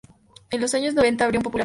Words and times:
En 0.49 0.59
los 0.61 0.73
años 0.73 0.95
noventa 0.95 1.25
abrió 1.25 1.37
un 1.39 1.43
popular 1.43 1.43
restaurante 1.43 1.49
en 1.51 1.51
Seúl. 1.51 1.59